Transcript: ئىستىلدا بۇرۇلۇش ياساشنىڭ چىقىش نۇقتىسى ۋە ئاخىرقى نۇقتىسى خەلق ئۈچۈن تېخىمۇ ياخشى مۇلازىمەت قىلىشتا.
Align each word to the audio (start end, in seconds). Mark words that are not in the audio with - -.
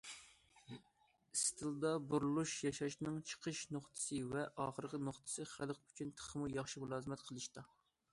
ئىستىلدا 1.39 1.91
بۇرۇلۇش 2.13 2.53
ياساشنىڭ 2.67 3.19
چىقىش 3.31 3.61
نۇقتىسى 3.75 4.21
ۋە 4.31 4.47
ئاخىرقى 4.65 5.01
نۇقتىسى 5.09 5.47
خەلق 5.53 5.83
ئۈچۈن 5.85 6.15
تېخىمۇ 6.23 6.49
ياخشى 6.55 6.83
مۇلازىمەت 6.87 7.27
قىلىشتا. 7.29 7.67